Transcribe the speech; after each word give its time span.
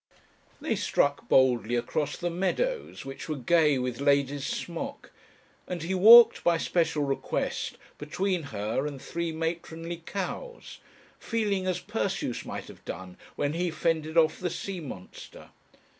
They 0.59 0.75
struck 0.75 1.29
boldly 1.29 1.75
across 1.75 2.17
the 2.17 2.31
meadows, 2.31 3.05
which 3.05 3.29
were 3.29 3.35
gay 3.35 3.77
with 3.77 4.01
lady's 4.01 4.47
smock, 4.47 5.11
and 5.67 5.83
he 5.83 5.93
walked, 5.93 6.43
by 6.43 6.57
special 6.57 7.03
request, 7.03 7.77
between 7.99 8.41
her 8.49 8.87
and 8.87 8.99
three 8.99 9.31
matronly 9.31 9.97
cows 9.97 10.79
feeling 11.19 11.67
as 11.67 11.79
Perseus 11.79 12.43
might 12.47 12.65
have 12.67 12.83
done 12.83 13.15
when 13.35 13.53
he 13.53 13.69
fended 13.69 14.17
off 14.17 14.39
the 14.39 14.49
sea 14.49 14.79
monster. 14.79 15.51